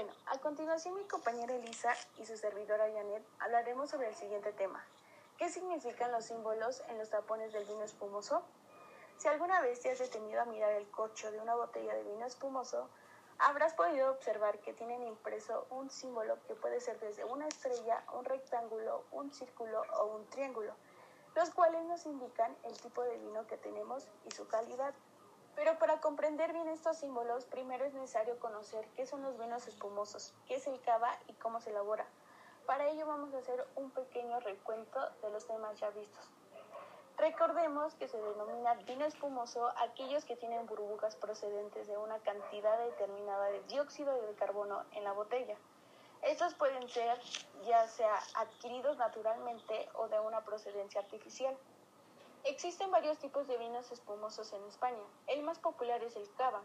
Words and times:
Bueno, 0.00 0.14
a 0.28 0.38
continuación 0.38 0.94
mi 0.94 1.04
compañera 1.04 1.54
Elisa 1.54 1.94
y 2.16 2.24
su 2.24 2.34
servidora 2.34 2.90
Janet 2.90 3.22
hablaremos 3.38 3.90
sobre 3.90 4.08
el 4.08 4.14
siguiente 4.14 4.50
tema. 4.50 4.82
¿Qué 5.36 5.50
significan 5.50 6.10
los 6.10 6.24
símbolos 6.24 6.82
en 6.88 6.96
los 6.96 7.10
tapones 7.10 7.52
del 7.52 7.66
vino 7.66 7.84
espumoso? 7.84 8.42
Si 9.18 9.28
alguna 9.28 9.60
vez 9.60 9.80
te 9.80 9.90
has 9.90 9.98
detenido 9.98 10.40
a 10.40 10.46
mirar 10.46 10.72
el 10.72 10.90
corcho 10.90 11.30
de 11.30 11.38
una 11.38 11.54
botella 11.54 11.92
de 11.92 12.04
vino 12.04 12.24
espumoso, 12.24 12.88
habrás 13.40 13.74
podido 13.74 14.10
observar 14.10 14.58
que 14.60 14.72
tienen 14.72 15.02
impreso 15.02 15.66
un 15.68 15.90
símbolo 15.90 16.38
que 16.46 16.54
puede 16.54 16.80
ser 16.80 16.98
desde 16.98 17.26
una 17.26 17.46
estrella, 17.46 18.02
un 18.14 18.24
rectángulo, 18.24 19.04
un 19.10 19.30
círculo 19.34 19.82
o 19.98 20.06
un 20.16 20.26
triángulo, 20.30 20.72
los 21.36 21.50
cuales 21.50 21.84
nos 21.84 22.06
indican 22.06 22.56
el 22.62 22.72
tipo 22.80 23.02
de 23.02 23.18
vino 23.18 23.46
que 23.46 23.58
tenemos 23.58 24.08
y 24.24 24.30
su 24.30 24.48
calidad. 24.48 24.94
Pero 25.56 25.78
para 25.78 26.00
comprender 26.00 26.52
bien 26.52 26.68
estos 26.68 26.98
símbolos, 26.98 27.44
primero 27.44 27.84
es 27.84 27.94
necesario 27.94 28.38
conocer 28.38 28.86
qué 28.96 29.06
son 29.06 29.22
los 29.22 29.38
vinos 29.38 29.66
espumosos, 29.66 30.34
qué 30.46 30.56
es 30.56 30.66
el 30.66 30.80
cava 30.80 31.10
y 31.28 31.34
cómo 31.34 31.60
se 31.60 31.70
elabora. 31.70 32.06
Para 32.66 32.88
ello 32.88 33.06
vamos 33.06 33.34
a 33.34 33.38
hacer 33.38 33.66
un 33.76 33.90
pequeño 33.90 34.38
recuento 34.40 35.00
de 35.22 35.30
los 35.30 35.46
temas 35.46 35.78
ya 35.80 35.90
vistos. 35.90 36.30
Recordemos 37.20 37.94
que 37.96 38.08
se 38.08 38.16
denomina 38.16 38.74
vino 38.86 39.04
espumoso 39.04 39.70
aquellos 39.76 40.24
que 40.24 40.36
tienen 40.36 40.66
burbujas 40.66 41.16
procedentes 41.16 41.86
de 41.86 41.98
una 41.98 42.18
cantidad 42.20 42.78
determinada 42.78 43.50
de 43.50 43.62
dióxido 43.64 44.14
de 44.22 44.34
carbono 44.34 44.84
en 44.92 45.04
la 45.04 45.12
botella. 45.12 45.56
Estos 46.22 46.54
pueden 46.54 46.88
ser 46.88 47.18
ya 47.66 47.86
sea 47.88 48.18
adquiridos 48.36 48.96
naturalmente 48.96 49.88
o 49.94 50.08
de 50.08 50.18
una 50.20 50.42
procedencia 50.44 51.00
artificial. 51.00 51.54
Existen 52.44 52.90
varios 52.90 53.18
tipos 53.18 53.46
de 53.46 53.58
vinos 53.58 53.92
espumosos 53.92 54.52
en 54.54 54.64
España. 54.64 55.02
El 55.26 55.42
más 55.42 55.58
popular 55.58 56.02
es 56.02 56.16
el 56.16 56.32
cava. 56.34 56.62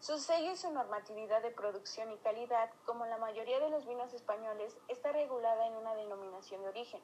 Su 0.00 0.18
sello 0.18 0.50
y 0.50 0.56
su 0.56 0.70
normatividad 0.70 1.42
de 1.42 1.52
producción 1.52 2.10
y 2.10 2.18
calidad, 2.18 2.70
como 2.84 3.06
la 3.06 3.16
mayoría 3.16 3.60
de 3.60 3.70
los 3.70 3.86
vinos 3.86 4.12
españoles, 4.12 4.76
está 4.88 5.12
regulada 5.12 5.66
en 5.66 5.74
una 5.74 5.94
denominación 5.94 6.62
de 6.62 6.68
origen. 6.68 7.00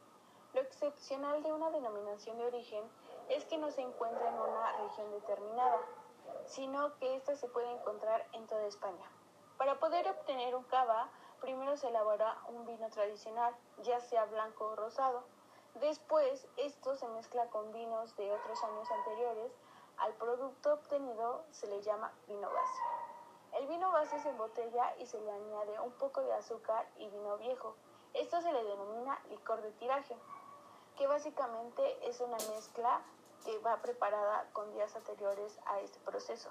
Lo 0.53 0.61
excepcional 0.61 1.43
de 1.43 1.53
una 1.53 1.71
denominación 1.71 2.39
de 2.39 2.47
origen 2.47 2.85
es 3.29 3.45
que 3.45 3.57
no 3.57 3.71
se 3.71 3.83
encuentra 3.83 4.29
en 4.29 4.35
una 4.35 4.73
región 4.79 5.11
determinada, 5.13 5.81
sino 6.47 6.97
que 6.99 7.15
ésta 7.15 7.37
se 7.37 7.49
puede 7.49 7.71
encontrar 7.71 8.27
en 8.33 8.47
toda 8.49 8.67
España. 8.67 9.11
Para 9.57 9.79
poder 9.79 10.09
obtener 10.09 10.57
un 10.57 10.65
cava, 10.65 11.09
primero 11.41 11.77
se 11.77 11.89
elabora 11.89 12.37
un 12.49 12.67
vino 12.67 12.91
tradicional, 12.91 13.55
ya 13.83 14.01
sea 14.01 14.25
blanco 14.25 14.65
o 14.65 14.77
rosado. 14.77 15.25
Después, 15.81 16.47
esto 16.59 16.95
se 16.97 17.09
mezcla 17.09 17.47
con 17.47 17.73
vinos 17.73 18.15
de 18.17 18.31
otros 18.31 18.63
años 18.63 18.91
anteriores. 18.91 19.53
Al 19.97 20.13
producto 20.15 20.75
obtenido 20.75 21.45
se 21.51 21.67
le 21.67 21.81
llama 21.83 22.13
vino 22.29 22.49
base. 22.51 22.83
El 23.59 23.67
vino 23.67 23.91
base 23.91 24.21
se 24.21 24.29
embotella 24.29 24.95
y 24.99 25.07
se 25.07 25.21
le 25.21 25.31
añade 25.31 25.81
un 25.81 25.93
poco 25.93 26.21
de 26.21 26.33
azúcar 26.35 26.87
y 26.99 27.09
vino 27.09 27.39
viejo. 27.39 27.75
Esto 28.13 28.41
se 28.43 28.53
le 28.53 28.63
denomina 28.65 29.19
licor 29.31 29.63
de 29.63 29.73
tiraje, 29.73 30.15
que 30.97 31.07
básicamente 31.07 32.09
es 32.09 32.21
una 32.21 32.37
mezcla 32.55 33.01
que 33.45 33.59
va 33.59 33.79
preparada 33.79 34.49
con 34.53 34.71
días 34.73 34.95
anteriores 34.95 35.59
a 35.67 35.81
este 35.81 35.99
proceso. 36.01 36.51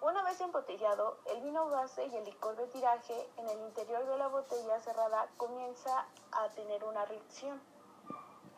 Una 0.00 0.24
vez 0.24 0.40
embotellado, 0.40 1.18
el 1.26 1.42
vino 1.42 1.68
base 1.70 2.06
y 2.06 2.16
el 2.16 2.24
licor 2.24 2.56
de 2.56 2.66
tiraje 2.66 3.30
en 3.36 3.48
el 3.48 3.60
interior 3.60 4.04
de 4.04 4.18
la 4.18 4.26
botella 4.26 4.80
cerrada 4.80 5.28
comienza 5.36 6.06
a 6.32 6.48
tener 6.50 6.82
una 6.82 7.04
reacción 7.04 7.71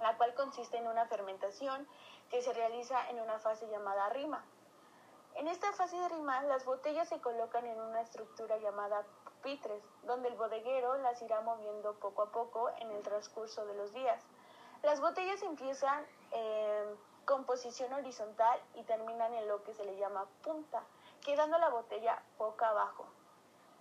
la 0.00 0.16
cual 0.16 0.34
consiste 0.34 0.76
en 0.76 0.86
una 0.86 1.06
fermentación 1.06 1.86
que 2.30 2.42
se 2.42 2.52
realiza 2.52 3.10
en 3.10 3.20
una 3.20 3.38
fase 3.38 3.68
llamada 3.68 4.08
rima. 4.10 4.44
En 5.36 5.48
esta 5.48 5.72
fase 5.72 5.96
de 5.96 6.08
rima, 6.08 6.42
las 6.42 6.64
botellas 6.64 7.08
se 7.08 7.20
colocan 7.20 7.66
en 7.66 7.80
una 7.80 8.00
estructura 8.00 8.56
llamada 8.58 9.04
pupitres, 9.24 9.82
donde 10.04 10.28
el 10.28 10.36
bodeguero 10.36 10.96
las 10.98 11.20
irá 11.22 11.40
moviendo 11.40 11.94
poco 11.94 12.22
a 12.22 12.30
poco 12.30 12.70
en 12.78 12.90
el 12.92 13.02
transcurso 13.02 13.66
de 13.66 13.74
los 13.74 13.92
días. 13.92 14.22
Las 14.82 15.00
botellas 15.00 15.42
empiezan 15.42 16.06
en 16.30 16.96
composición 17.24 17.92
horizontal 17.94 18.60
y 18.74 18.82
terminan 18.84 19.34
en 19.34 19.48
lo 19.48 19.62
que 19.64 19.74
se 19.74 19.84
le 19.84 19.96
llama 19.96 20.26
punta, 20.42 20.82
quedando 21.24 21.58
la 21.58 21.70
botella 21.70 22.22
boca 22.38 22.68
abajo. 22.68 23.06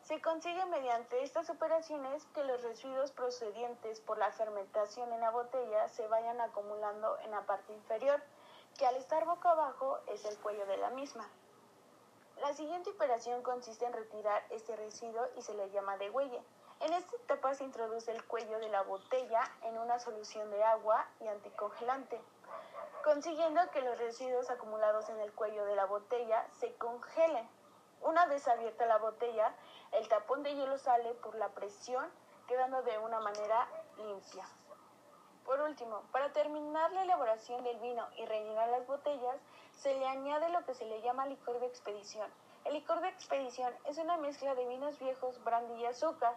Se 0.03 0.21
consigue 0.21 0.65
mediante 0.65 1.23
estas 1.23 1.49
operaciones 1.49 2.25
que 2.35 2.43
los 2.43 2.61
residuos 2.61 3.13
procedientes 3.13 4.01
por 4.01 4.17
la 4.17 4.33
fermentación 4.33 5.13
en 5.13 5.21
la 5.21 5.31
botella 5.31 5.87
se 5.87 6.05
vayan 6.09 6.41
acumulando 6.41 7.17
en 7.19 7.31
la 7.31 7.45
parte 7.45 7.71
inferior, 7.71 8.21
que 8.77 8.85
al 8.85 8.97
estar 8.97 9.23
boca 9.23 9.51
abajo 9.51 9.99
es 10.07 10.25
el 10.25 10.37
cuello 10.39 10.65
de 10.65 10.75
la 10.75 10.89
misma. 10.89 11.29
La 12.41 12.53
siguiente 12.53 12.89
operación 12.89 13.43
consiste 13.43 13.85
en 13.85 13.93
retirar 13.93 14.43
este 14.49 14.75
residuo 14.75 15.25
y 15.37 15.41
se 15.41 15.53
le 15.53 15.69
llama 15.69 15.95
degüelle. 15.95 16.43
En 16.81 16.91
esta 16.91 17.15
etapa 17.15 17.53
se 17.55 17.63
introduce 17.63 18.11
el 18.11 18.25
cuello 18.25 18.59
de 18.59 18.67
la 18.67 18.81
botella 18.81 19.49
en 19.61 19.77
una 19.77 19.99
solución 19.99 20.51
de 20.51 20.65
agua 20.65 21.07
y 21.21 21.27
anticongelante, 21.29 22.19
consiguiendo 23.05 23.61
que 23.71 23.81
los 23.81 23.97
residuos 23.97 24.49
acumulados 24.49 25.07
en 25.07 25.21
el 25.21 25.31
cuello 25.31 25.63
de 25.63 25.77
la 25.77 25.85
botella 25.85 26.45
se 26.59 26.75
congelen. 26.75 27.47
Una 28.03 28.25
vez 28.25 28.45
abierta 28.49 28.85
la 28.85 28.97
botella, 28.97 29.55
el 29.93 30.09
tapón 30.09 30.43
de 30.43 30.53
hielo 30.53 30.77
sale 30.77 31.13
por 31.15 31.35
la 31.35 31.47
presión, 31.49 32.11
quedando 32.47 32.81
de 32.83 32.97
una 32.97 33.21
manera 33.21 33.65
limpia. 33.95 34.45
Por 35.45 35.61
último, 35.61 36.01
para 36.11 36.33
terminar 36.33 36.91
la 36.91 37.03
elaboración 37.03 37.63
del 37.63 37.79
vino 37.79 38.05
y 38.17 38.25
rellenar 38.25 38.67
las 38.67 38.85
botellas, 38.87 39.37
se 39.71 39.97
le 39.97 40.05
añade 40.05 40.49
lo 40.49 40.65
que 40.65 40.73
se 40.73 40.85
le 40.85 41.01
llama 41.01 41.27
licor 41.27 41.61
de 41.61 41.67
expedición. 41.67 42.29
El 42.65 42.73
licor 42.73 42.99
de 42.99 43.07
expedición 43.07 43.73
es 43.85 43.97
una 43.97 44.17
mezcla 44.17 44.53
de 44.53 44.67
vinos 44.67 44.99
viejos, 44.99 45.41
brandy 45.45 45.75
y 45.75 45.85
azúcar. 45.85 46.35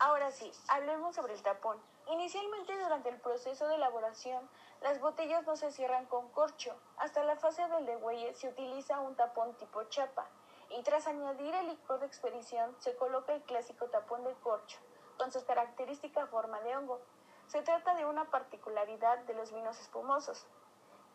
Ahora 0.00 0.32
sí, 0.32 0.50
hablemos 0.66 1.14
sobre 1.14 1.34
el 1.34 1.42
tapón. 1.44 1.80
Inicialmente 2.08 2.76
durante 2.76 3.08
el 3.08 3.20
proceso 3.20 3.68
de 3.68 3.76
elaboración, 3.76 4.50
las 4.80 5.00
botellas 5.00 5.46
no 5.46 5.54
se 5.54 5.70
cierran 5.70 6.06
con 6.06 6.28
corcho. 6.30 6.74
Hasta 6.96 7.22
la 7.22 7.36
fase 7.36 7.68
del 7.68 7.86
degüelle 7.86 8.34
se 8.34 8.48
utiliza 8.48 8.98
un 8.98 9.14
tapón 9.14 9.54
tipo 9.58 9.84
chapa 9.84 10.28
y 10.76 10.82
tras 10.82 11.06
añadir 11.06 11.54
el 11.54 11.68
licor 11.68 12.00
de 12.00 12.06
expedición 12.06 12.74
se 12.78 12.96
coloca 12.96 13.34
el 13.34 13.42
clásico 13.42 13.86
tapón 13.88 14.24
de 14.24 14.34
corcho, 14.36 14.78
con 15.18 15.30
su 15.30 15.44
característica 15.44 16.26
forma 16.26 16.60
de 16.60 16.76
hongo. 16.76 17.00
Se 17.46 17.62
trata 17.62 17.94
de 17.94 18.06
una 18.06 18.30
particularidad 18.30 19.18
de 19.20 19.34
los 19.34 19.52
vinos 19.52 19.78
espumosos, 19.80 20.46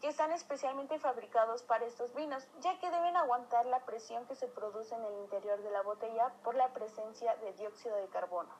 que 0.01 0.09
están 0.09 0.31
especialmente 0.31 0.99
fabricados 0.99 1.63
para 1.63 1.85
estos 1.85 2.13
vinos, 2.13 2.47
ya 2.59 2.79
que 2.79 2.91
deben 2.91 3.17
aguantar 3.17 3.65
la 3.65 3.83
presión 3.85 4.25
que 4.27 4.35
se 4.35 4.47
produce 4.47 4.93
en 4.93 5.03
el 5.03 5.13
interior 5.15 5.61
de 5.61 5.71
la 5.71 5.81
botella 5.81 6.33
por 6.43 6.55
la 6.55 6.71
presencia 6.73 7.35
de 7.37 7.53
dióxido 7.53 7.95
de 7.95 8.07
carbono. 8.09 8.53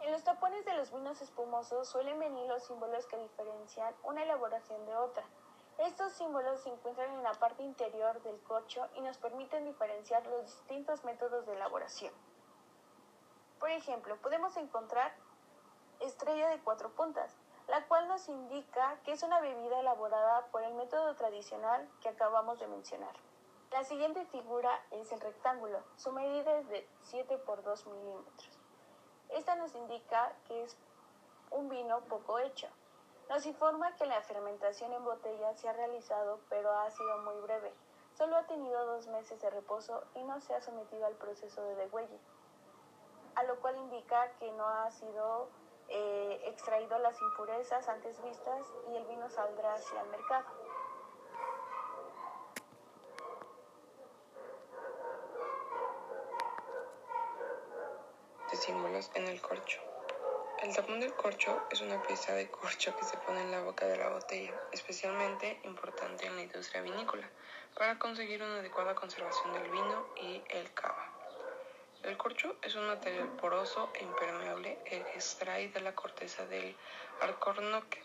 En 0.00 0.12
los 0.12 0.22
tapones 0.22 0.64
de 0.64 0.74
los 0.74 0.92
vinos 0.92 1.20
espumosos 1.22 1.88
suelen 1.88 2.18
venir 2.18 2.46
los 2.46 2.62
símbolos 2.64 3.06
que 3.06 3.16
diferencian 3.16 3.94
una 4.04 4.22
elaboración 4.22 4.84
de 4.84 4.94
otra, 4.94 5.24
estos 5.78 6.12
símbolos 6.12 6.60
se 6.60 6.70
encuentran 6.70 7.10
en 7.14 7.22
la 7.22 7.32
parte 7.34 7.62
interior 7.62 8.20
del 8.22 8.40
corcho 8.42 8.88
y 8.96 9.00
nos 9.00 9.16
permiten 9.18 9.64
diferenciar 9.64 10.26
los 10.26 10.44
distintos 10.44 11.04
métodos 11.04 11.46
de 11.46 11.54
elaboración. 11.54 12.12
Por 13.60 13.70
ejemplo, 13.70 14.16
podemos 14.16 14.56
encontrar 14.56 15.12
estrella 16.00 16.48
de 16.48 16.60
cuatro 16.60 16.90
puntas, 16.90 17.36
la 17.68 17.86
cual 17.86 18.08
nos 18.08 18.28
indica 18.28 18.98
que 19.04 19.12
es 19.12 19.22
una 19.22 19.40
bebida 19.40 19.78
elaborada 19.78 20.46
por 20.46 20.62
el 20.62 20.74
método 20.74 21.14
tradicional 21.14 21.88
que 22.00 22.08
acabamos 22.08 22.58
de 22.58 22.66
mencionar. 22.66 23.14
La 23.70 23.84
siguiente 23.84 24.24
figura 24.26 24.82
es 24.90 25.12
el 25.12 25.20
rectángulo, 25.20 25.82
su 25.96 26.10
medida 26.12 26.58
es 26.58 26.68
de 26.68 26.88
7 27.02 27.38
por 27.38 27.62
2 27.62 27.86
milímetros. 27.86 28.58
Esta 29.28 29.56
nos 29.56 29.74
indica 29.74 30.32
que 30.46 30.62
es 30.62 30.76
un 31.50 31.68
vino 31.68 32.00
poco 32.02 32.38
hecho, 32.38 32.68
nos 33.28 33.44
informa 33.46 33.94
que 33.96 34.06
la 34.06 34.20
fermentación 34.22 34.92
en 34.92 35.04
botella 35.04 35.54
se 35.54 35.68
ha 35.68 35.72
realizado 35.72 36.40
pero 36.48 36.72
ha 36.72 36.90
sido 36.90 37.18
muy 37.18 37.40
breve. 37.42 37.72
Solo 38.16 38.36
ha 38.36 38.46
tenido 38.46 38.84
dos 38.86 39.06
meses 39.08 39.40
de 39.40 39.50
reposo 39.50 40.02
y 40.14 40.22
no 40.24 40.40
se 40.40 40.54
ha 40.54 40.60
sometido 40.60 41.06
al 41.06 41.14
proceso 41.14 41.62
de 41.62 41.74
degüelle, 41.76 42.18
a 43.36 43.44
lo 43.44 43.60
cual 43.60 43.76
indica 43.76 44.32
que 44.40 44.50
no 44.52 44.66
ha 44.66 44.90
sido 44.90 45.48
eh, 45.88 46.40
extraído 46.46 46.98
las 46.98 47.20
impurezas 47.20 47.88
antes 47.88 48.20
vistas 48.22 48.66
y 48.90 48.96
el 48.96 49.04
vino 49.06 49.28
saldrá 49.30 49.74
hacia 49.74 50.00
el 50.00 50.08
mercado. 50.08 50.46
Símbolos 58.52 59.10
en 59.14 59.26
el 59.28 59.40
corcho. 59.40 59.87
El 60.60 60.74
tapón 60.74 60.98
del 60.98 61.14
corcho 61.14 61.62
es 61.70 61.82
una 61.82 62.02
pieza 62.02 62.34
de 62.34 62.50
corcho 62.50 62.94
que 62.96 63.04
se 63.04 63.16
pone 63.16 63.42
en 63.42 63.52
la 63.52 63.60
boca 63.60 63.86
de 63.86 63.96
la 63.96 64.08
botella, 64.08 64.60
especialmente 64.72 65.60
importante 65.62 66.26
en 66.26 66.34
la 66.34 66.42
industria 66.42 66.82
vinícola, 66.82 67.30
para 67.76 67.96
conseguir 68.00 68.42
una 68.42 68.58
adecuada 68.58 68.96
conservación 68.96 69.52
del 69.52 69.70
vino 69.70 70.04
y 70.20 70.42
el 70.48 70.74
cava. 70.74 71.12
El 72.02 72.16
corcho 72.16 72.56
es 72.62 72.74
un 72.74 72.88
material 72.88 73.28
poroso 73.40 73.88
e 73.94 74.02
impermeable 74.02 74.78
que 74.84 74.96
extrae 75.14 75.68
de 75.68 75.80
la 75.80 75.94
corteza 75.94 76.44
del 76.46 76.76
alcornoque, 77.20 78.02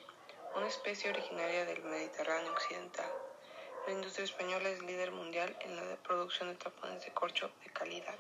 una 0.55 0.67
especie 0.67 1.09
originaria 1.09 1.65
del 1.65 1.81
Mediterráneo 1.81 2.51
occidental. 2.51 3.09
La 3.87 3.93
industria 3.93 4.25
española 4.25 4.69
es 4.69 4.83
líder 4.83 5.11
mundial 5.11 5.57
en 5.61 5.75
la 5.75 5.95
producción 6.03 6.49
de 6.49 6.55
tapones 6.55 7.03
de 7.03 7.11
corcho 7.13 7.49
de 7.63 7.73
calidad. 7.73 8.15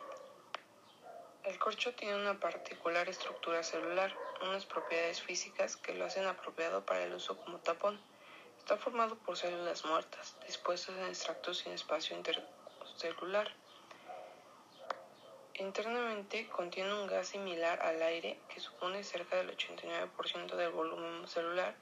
El 1.45 1.59
corcho 1.59 1.93
tiene 1.93 2.15
una 2.15 2.39
particular 2.39 3.09
estructura 3.09 3.63
celular, 3.63 4.15
unas 4.43 4.65
propiedades 4.65 5.21
físicas 5.21 5.75
que 5.75 5.93
lo 5.93 6.05
hacen 6.05 6.25
apropiado 6.25 6.85
para 6.85 7.03
el 7.03 7.13
uso 7.13 7.37
como 7.37 7.57
tapón. 7.57 7.99
Está 8.59 8.77
formado 8.77 9.17
por 9.17 9.35
células 9.35 9.83
muertas, 9.83 10.37
dispuestas 10.47 10.95
en 10.95 11.07
extractos 11.07 11.57
sin 11.57 11.73
espacio 11.73 12.15
intercelular. 12.15 13.53
Internamente 15.55 16.47
contiene 16.47 16.93
un 16.93 17.07
gas 17.07 17.27
similar 17.27 17.81
al 17.81 18.01
aire 18.01 18.39
que 18.47 18.61
supone 18.61 19.03
cerca 19.03 19.35
del 19.35 19.55
89% 19.55 20.55
del 20.55 20.71
volumen 20.71 21.27
celular 21.27 21.75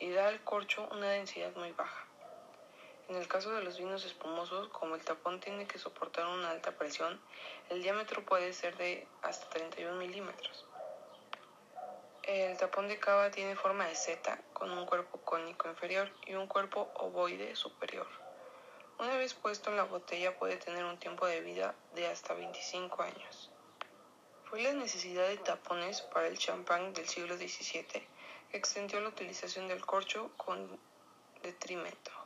y 0.00 0.10
da 0.10 0.26
al 0.26 0.42
corcho 0.42 0.88
una 0.90 1.10
densidad 1.10 1.54
muy 1.54 1.70
baja. 1.70 2.03
En 3.06 3.16
el 3.16 3.28
caso 3.28 3.50
de 3.50 3.62
los 3.62 3.76
vinos 3.76 4.02
espumosos, 4.06 4.68
como 4.68 4.94
el 4.94 5.04
tapón 5.04 5.38
tiene 5.38 5.66
que 5.66 5.78
soportar 5.78 6.26
una 6.26 6.48
alta 6.48 6.72
presión, 6.72 7.20
el 7.68 7.82
diámetro 7.82 8.24
puede 8.24 8.54
ser 8.54 8.78
de 8.78 9.06
hasta 9.20 9.46
31 9.50 9.98
milímetros. 9.98 10.64
El 12.22 12.56
tapón 12.56 12.88
de 12.88 12.98
cava 12.98 13.30
tiene 13.30 13.56
forma 13.56 13.86
de 13.86 13.94
seta 13.94 14.40
con 14.54 14.70
un 14.70 14.86
cuerpo 14.86 15.20
cónico 15.20 15.68
inferior 15.68 16.10
y 16.24 16.32
un 16.32 16.46
cuerpo 16.46 16.90
ovoide 16.94 17.54
superior. 17.56 18.06
Una 18.98 19.16
vez 19.16 19.34
puesto 19.34 19.68
en 19.68 19.76
la 19.76 19.84
botella 19.84 20.38
puede 20.38 20.56
tener 20.56 20.82
un 20.86 20.98
tiempo 20.98 21.26
de 21.26 21.42
vida 21.42 21.74
de 21.94 22.06
hasta 22.06 22.32
25 22.32 23.02
años. 23.02 23.50
Fue 24.44 24.62
la 24.62 24.72
necesidad 24.72 25.28
de 25.28 25.36
tapones 25.36 26.00
para 26.00 26.26
el 26.26 26.38
champán 26.38 26.94
del 26.94 27.06
siglo 27.06 27.36
XVII 27.36 27.84
que 28.50 28.56
extendió 28.56 28.98
la 29.00 29.10
utilización 29.10 29.68
del 29.68 29.84
corcho 29.84 30.30
con 30.38 30.80
detrimento 31.42 32.23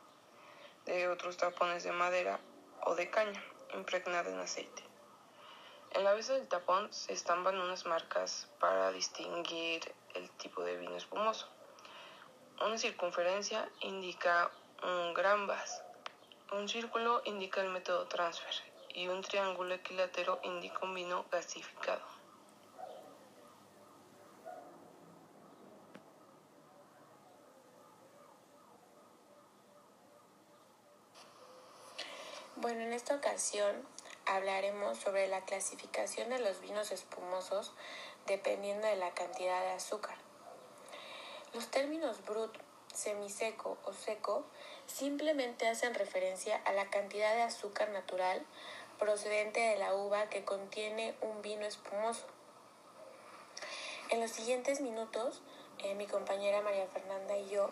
de 0.89 1.07
otros 1.07 1.37
tapones 1.37 1.83
de 1.83 1.91
madera 1.91 2.39
o 2.83 2.95
de 2.95 3.09
caña 3.09 3.43
impregnada 3.73 4.29
en 4.29 4.39
aceite. 4.39 4.83
En 5.91 6.03
la 6.03 6.13
base 6.13 6.33
del 6.33 6.47
tapón 6.47 6.91
se 6.93 7.13
estampan 7.13 7.59
unas 7.59 7.85
marcas 7.85 8.47
para 8.59 8.91
distinguir 8.91 9.93
el 10.13 10.29
tipo 10.31 10.63
de 10.63 10.77
vino 10.77 10.95
espumoso. 10.95 11.47
Una 12.61 12.77
circunferencia 12.77 13.69
indica 13.81 14.51
un 14.83 15.13
gran 15.13 15.47
vas, 15.47 15.83
un 16.51 16.67
círculo 16.67 17.21
indica 17.25 17.61
el 17.61 17.69
método 17.69 18.07
transfer 18.07 18.53
y 18.93 19.07
un 19.07 19.21
triángulo 19.21 19.75
equilátero 19.75 20.39
indica 20.43 20.79
un 20.81 20.95
vino 20.95 21.25
gasificado. 21.31 22.18
Bueno, 32.61 32.81
en 32.81 32.91
esta 32.91 33.15
ocasión 33.15 33.73
hablaremos 34.25 34.97
sobre 34.97 35.29
la 35.29 35.45
clasificación 35.45 36.29
de 36.29 36.39
los 36.39 36.59
vinos 36.59 36.91
espumosos 36.91 37.71
dependiendo 38.27 38.85
de 38.85 38.97
la 38.97 39.13
cantidad 39.13 39.61
de 39.61 39.69
azúcar. 39.69 40.17
Los 41.53 41.71
términos 41.71 42.25
brut, 42.25 42.53
semiseco 42.93 43.77
o 43.85 43.93
seco 43.93 44.43
simplemente 44.87 45.69
hacen 45.69 45.93
referencia 45.93 46.61
a 46.65 46.73
la 46.73 46.89
cantidad 46.89 47.33
de 47.33 47.43
azúcar 47.43 47.91
natural 47.91 48.45
procedente 48.97 49.61
de 49.61 49.77
la 49.77 49.95
uva 49.95 50.29
que 50.29 50.43
contiene 50.43 51.15
un 51.21 51.41
vino 51.41 51.65
espumoso. 51.65 52.25
En 54.09 54.19
los 54.19 54.31
siguientes 54.31 54.81
minutos, 54.81 55.41
eh, 55.77 55.95
mi 55.95 56.07
compañera 56.07 56.61
María 56.61 56.87
Fernanda 56.87 57.37
y 57.37 57.47
yo 57.47 57.69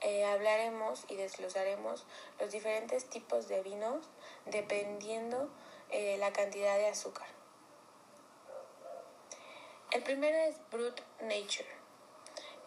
eh, 0.00 0.24
hablaremos 0.24 1.04
y 1.08 1.16
desglosaremos 1.16 2.04
los 2.38 2.52
diferentes 2.52 3.08
tipos 3.08 3.48
de 3.48 3.62
vinos 3.62 4.06
dependiendo 4.46 5.48
eh, 5.90 6.16
la 6.18 6.32
cantidad 6.32 6.76
de 6.76 6.86
azúcar. 6.86 7.26
El 9.90 10.02
primero 10.02 10.36
es 10.36 10.56
Brut 10.70 11.00
Nature. 11.22 11.66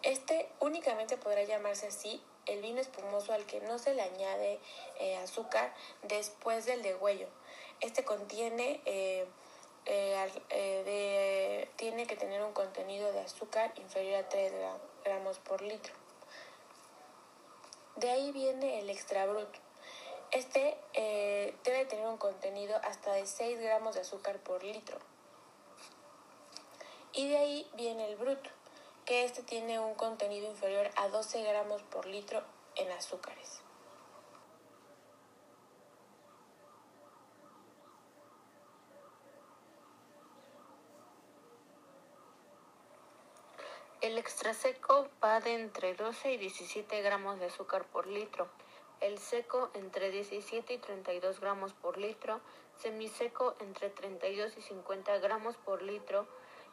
Este 0.02 0.48
únicamente 0.60 1.16
podrá 1.16 1.44
llamarse 1.44 1.86
así 1.86 2.22
el 2.46 2.60
vino 2.60 2.80
espumoso 2.80 3.32
al 3.32 3.46
que 3.46 3.60
no 3.60 3.78
se 3.78 3.94
le 3.94 4.02
añade 4.02 4.58
eh, 4.98 5.16
azúcar 5.16 5.72
después 6.02 6.66
del 6.66 6.82
degüello. 6.82 7.28
Este 7.80 8.04
contiene 8.04 8.80
tiene 11.76 12.06
que 12.06 12.16
tener 12.16 12.42
un 12.42 12.52
contenido 12.52 13.12
de 13.12 13.20
azúcar 13.20 13.72
inferior 13.76 14.24
a 14.24 14.28
3 14.28 14.52
gramos 15.04 15.38
por 15.38 15.62
litro. 15.62 16.01
De 17.96 18.10
ahí 18.10 18.32
viene 18.32 18.80
el 18.80 18.90
extra 18.90 19.26
brut. 19.26 19.48
Este 20.30 20.78
eh, 20.94 21.54
debe 21.62 21.84
tener 21.84 22.06
un 22.06 22.16
contenido 22.16 22.76
hasta 22.82 23.12
de 23.12 23.26
6 23.26 23.60
gramos 23.60 23.94
de 23.94 24.00
azúcar 24.00 24.38
por 24.38 24.64
litro. 24.64 24.98
Y 27.12 27.28
de 27.28 27.36
ahí 27.36 27.70
viene 27.74 28.08
el 28.08 28.16
brut, 28.16 28.40
que 29.04 29.24
este 29.24 29.42
tiene 29.42 29.78
un 29.78 29.94
contenido 29.94 30.48
inferior 30.48 30.90
a 30.96 31.08
12 31.08 31.42
gramos 31.42 31.82
por 31.82 32.06
litro 32.06 32.42
en 32.76 32.90
azúcares. 32.92 33.61
El 44.02 44.18
extra 44.18 44.52
seco 44.52 45.08
va 45.22 45.38
de 45.38 45.54
entre 45.54 45.94
12 45.94 46.32
y 46.32 46.36
17 46.36 47.02
gramos 47.02 47.38
de 47.38 47.46
azúcar 47.46 47.84
por 47.84 48.08
litro, 48.08 48.48
el 48.98 49.16
seco 49.18 49.70
entre 49.74 50.10
17 50.10 50.72
y 50.72 50.78
32 50.78 51.38
gramos 51.38 51.72
por 51.72 51.98
litro, 51.98 52.40
semiseco 52.78 53.54
entre 53.60 53.90
32 53.90 54.56
y 54.56 54.60
50 54.60 55.18
gramos 55.18 55.54
por 55.54 55.82
litro 55.82 56.26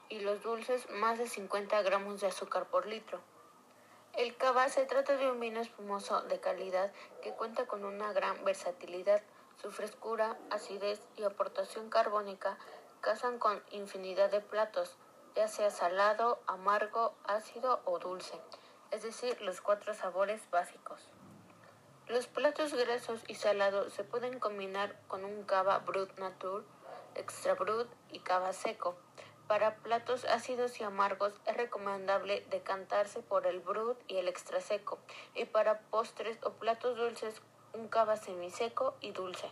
y 0.10 0.22
los 0.22 0.42
dulces 0.42 0.90
más 0.90 1.20
de 1.20 1.28
50 1.28 1.80
gramos 1.84 2.20
de 2.20 2.26
azúcar 2.26 2.66
por 2.66 2.88
litro. 2.88 3.20
El 4.18 4.36
cava 4.36 4.68
se 4.68 4.88
trata 4.88 5.16
de 5.16 5.30
un 5.30 5.40
vino 5.40 5.62
espumoso 5.62 6.24
de 6.24 6.40
calidad 6.40 6.92
que 7.22 7.34
cuenta 7.34 7.68
con 7.68 7.86
una 7.86 8.12
gran 8.12 8.44
versatilidad. 8.44 9.22
Su 9.62 9.70
frescura, 9.70 10.36
acidez 10.50 11.00
y 11.16 11.22
aportación 11.22 11.92
carbónica 11.92 12.58
casan 13.02 13.38
con 13.38 13.62
infinidad 13.70 14.32
de 14.32 14.42
platos, 14.42 14.98
ya 15.36 15.48
sea 15.48 15.70
salado, 15.70 16.40
amargo, 16.48 17.14
ácido 17.24 17.82
o 17.86 18.00
dulce, 18.00 18.40
es 18.92 19.04
decir, 19.04 19.42
los 19.42 19.62
cuatro 19.62 19.94
sabores 19.94 20.50
básicos. 20.50 21.02
Los 22.08 22.28
platos 22.28 22.74
grasos 22.74 23.22
y 23.28 23.36
salados 23.36 23.94
se 23.94 24.04
pueden 24.04 24.40
combinar 24.40 25.00
con 25.08 25.24
un 25.24 25.44
cava 25.44 25.78
brut 25.80 26.18
nature, 26.18 26.66
extra 27.16 27.54
brut 27.54 27.88
y 28.12 28.20
cava 28.20 28.52
seco. 28.54 28.98
Para 29.48 29.76
platos 29.78 30.26
ácidos 30.26 30.80
y 30.80 30.84
amargos 30.84 31.34
es 31.46 31.56
recomendable 31.56 32.46
decantarse 32.50 33.22
por 33.22 33.48
el 33.48 33.60
brut 33.60 33.98
y 34.08 34.18
el 34.18 34.28
extra 34.28 34.60
seco, 34.60 35.00
y 35.36 35.46
para 35.46 35.82
postres 35.82 36.38
o 36.44 36.54
platos 36.54 36.98
dulces 36.98 37.42
un 37.74 37.88
cava 37.88 38.18
semiseco 38.18 38.96
y 39.02 39.12
dulce. 39.12 39.52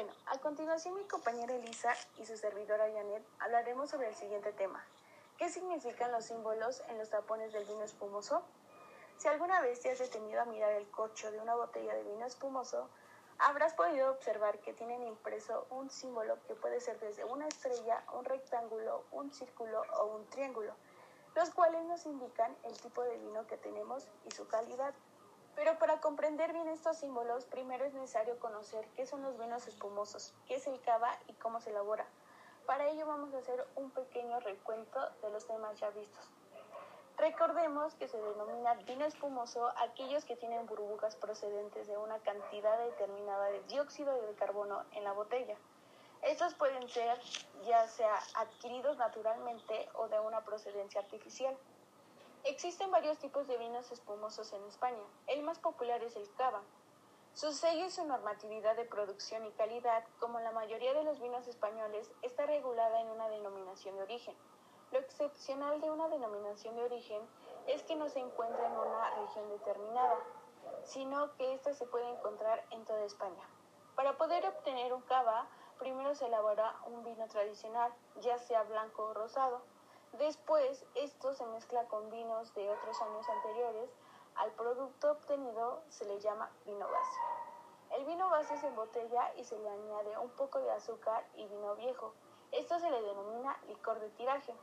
Bueno, 0.00 0.14
a 0.28 0.38
continuación 0.38 0.94
mi 0.94 1.04
compañera 1.04 1.54
Elisa 1.54 1.94
y 2.16 2.24
su 2.24 2.34
servidora 2.34 2.90
Janet 2.90 3.22
hablaremos 3.38 3.90
sobre 3.90 4.08
el 4.08 4.14
siguiente 4.14 4.50
tema. 4.50 4.82
¿Qué 5.36 5.50
significan 5.50 6.10
los 6.10 6.24
símbolos 6.24 6.82
en 6.88 6.96
los 6.96 7.10
tapones 7.10 7.52
del 7.52 7.66
vino 7.66 7.84
espumoso? 7.84 8.42
Si 9.18 9.28
alguna 9.28 9.60
vez 9.60 9.80
te 9.80 9.90
has 9.90 9.98
detenido 9.98 10.40
a 10.40 10.46
mirar 10.46 10.72
el 10.72 10.90
corcho 10.90 11.30
de 11.30 11.38
una 11.38 11.54
botella 11.54 11.92
de 11.92 12.04
vino 12.04 12.24
espumoso, 12.24 12.88
habrás 13.40 13.74
podido 13.74 14.10
observar 14.10 14.58
que 14.60 14.72
tienen 14.72 15.02
impreso 15.02 15.66
un 15.68 15.90
símbolo 15.90 16.38
que 16.46 16.54
puede 16.54 16.80
ser 16.80 16.98
desde 16.98 17.26
una 17.26 17.46
estrella, 17.46 18.02
un 18.14 18.24
rectángulo, 18.24 19.04
un 19.10 19.30
círculo 19.30 19.82
o 19.98 20.06
un 20.16 20.26
triángulo, 20.30 20.72
los 21.36 21.50
cuales 21.50 21.84
nos 21.84 22.06
indican 22.06 22.56
el 22.62 22.72
tipo 22.80 23.02
de 23.02 23.18
vino 23.18 23.46
que 23.46 23.58
tenemos 23.58 24.08
y 24.24 24.30
su 24.30 24.48
calidad. 24.48 24.94
Pero 25.60 25.78
para 25.78 26.00
comprender 26.00 26.54
bien 26.54 26.68
estos 26.68 26.96
símbolos, 26.96 27.44
primero 27.44 27.84
es 27.84 27.92
necesario 27.92 28.38
conocer 28.38 28.88
qué 28.96 29.04
son 29.04 29.20
los 29.20 29.38
vinos 29.38 29.66
espumosos, 29.68 30.32
qué 30.46 30.54
es 30.54 30.66
el 30.66 30.80
cava 30.80 31.14
y 31.28 31.34
cómo 31.34 31.60
se 31.60 31.68
elabora. 31.68 32.06
Para 32.64 32.88
ello 32.88 33.06
vamos 33.06 33.34
a 33.34 33.40
hacer 33.40 33.66
un 33.76 33.90
pequeño 33.90 34.40
recuento 34.40 34.98
de 35.20 35.28
los 35.28 35.46
temas 35.46 35.78
ya 35.78 35.90
vistos. 35.90 36.30
Recordemos 37.18 37.92
que 37.96 38.08
se 38.08 38.16
denomina 38.16 38.72
vino 38.86 39.04
espumoso 39.04 39.70
aquellos 39.76 40.24
que 40.24 40.34
tienen 40.34 40.64
burbujas 40.64 41.14
procedentes 41.16 41.86
de 41.88 41.98
una 41.98 42.18
cantidad 42.20 42.82
determinada 42.82 43.50
de 43.50 43.62
dióxido 43.64 44.14
de 44.14 44.32
carbono 44.36 44.82
en 44.92 45.04
la 45.04 45.12
botella. 45.12 45.56
Estos 46.22 46.54
pueden 46.54 46.88
ser 46.88 47.20
ya 47.66 47.86
sea 47.86 48.18
adquiridos 48.34 48.96
naturalmente 48.96 49.90
o 49.92 50.08
de 50.08 50.20
una 50.20 50.40
procedencia 50.42 51.02
artificial. 51.02 51.54
Existen 52.44 52.90
varios 52.90 53.18
tipos 53.18 53.46
de 53.46 53.58
vinos 53.58 53.92
espumosos 53.92 54.52
en 54.54 54.64
España. 54.64 55.02
El 55.26 55.42
más 55.42 55.58
popular 55.58 56.02
es 56.02 56.16
el 56.16 56.32
cava. 56.34 56.62
Su 57.34 57.52
sello 57.52 57.84
y 57.84 57.90
su 57.90 58.04
normatividad 58.04 58.76
de 58.76 58.86
producción 58.86 59.44
y 59.44 59.52
calidad, 59.52 60.04
como 60.18 60.40
la 60.40 60.50
mayoría 60.50 60.94
de 60.94 61.04
los 61.04 61.20
vinos 61.20 61.46
españoles, 61.46 62.10
está 62.22 62.46
regulada 62.46 63.00
en 63.00 63.08
una 63.08 63.28
denominación 63.28 63.96
de 63.96 64.02
origen. 64.02 64.34
Lo 64.90 64.98
excepcional 64.98 65.80
de 65.80 65.90
una 65.90 66.08
denominación 66.08 66.76
de 66.76 66.84
origen 66.84 67.22
es 67.66 67.82
que 67.82 67.94
no 67.94 68.08
se 68.08 68.20
encuentra 68.20 68.66
en 68.66 68.72
una 68.72 69.10
región 69.16 69.48
determinada, 69.50 70.18
sino 70.82 71.34
que 71.36 71.52
ésta 71.52 71.74
se 71.74 71.86
puede 71.86 72.08
encontrar 72.08 72.64
en 72.70 72.84
toda 72.86 73.04
España. 73.04 73.48
Para 73.94 74.16
poder 74.16 74.46
obtener 74.46 74.92
un 74.94 75.02
cava, 75.02 75.46
primero 75.78 76.14
se 76.14 76.26
elabora 76.26 76.74
un 76.86 77.04
vino 77.04 77.28
tradicional, 77.28 77.92
ya 78.20 78.38
sea 78.38 78.62
blanco 78.62 79.02
o 79.02 79.14
rosado. 79.14 79.62
Después, 80.12 80.84
esto 80.94 81.32
se 81.34 81.46
mezcla 81.46 81.84
con 81.84 82.10
vinos 82.10 82.52
de 82.54 82.70
otros 82.70 83.00
años 83.00 83.28
anteriores. 83.28 83.90
Al 84.34 84.50
producto 84.52 85.12
obtenido 85.12 85.82
se 85.88 86.04
le 86.04 86.20
llama 86.20 86.50
vino 86.64 86.86
base. 86.88 87.20
El 87.96 88.04
vino 88.04 88.28
base 88.28 88.56
se 88.58 88.68
embotella 88.68 89.32
y 89.36 89.44
se 89.44 89.58
le 89.58 89.68
añade 89.68 90.18
un 90.18 90.30
poco 90.30 90.58
de 90.60 90.70
azúcar 90.70 91.24
y 91.34 91.46
vino 91.46 91.74
viejo. 91.76 92.12
Esto 92.52 92.78
se 92.78 92.90
le 92.90 93.02
denomina 93.02 93.58
licor 93.68 94.00
de 94.00 94.10
tiraje, 94.10 94.54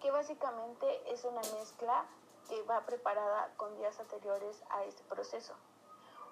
que 0.00 0.10
básicamente 0.10 1.12
es 1.12 1.24
una 1.24 1.40
mezcla 1.58 2.06
que 2.48 2.62
va 2.62 2.80
preparada 2.86 3.52
con 3.56 3.74
días 3.76 3.98
anteriores 3.98 4.62
a 4.70 4.84
este 4.84 5.02
proceso. 5.04 5.54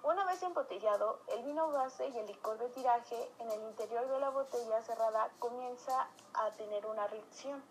Una 0.03 0.25
vez 0.27 0.43
embotellado, 0.43 1.21
el 1.29 1.43
vino 1.45 1.71
base 1.71 2.07
y 2.09 2.19
el 2.19 2.27
licor 2.27 2.59
de 2.59 2.69
tiraje 2.69 3.31
en 3.39 3.51
el 3.51 3.63
interior 3.63 4.07
de 4.07 4.21
la 4.21 4.29
botella 4.29 4.83
cerrada 4.83 5.31
comienza 5.39 6.09
a 6.35 6.51
tener 6.53 6.85
una 6.85 7.07
reacción, 7.07 7.63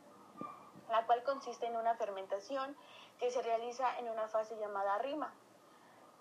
la 0.93 1.07
cual 1.07 1.23
consiste 1.23 1.65
en 1.65 1.75
una 1.75 1.95
fermentación 1.95 2.77
que 3.17 3.31
se 3.31 3.41
realiza 3.41 3.97
en 3.97 4.09
una 4.09 4.27
fase 4.27 4.55
llamada 4.57 4.99
rima. 4.99 5.33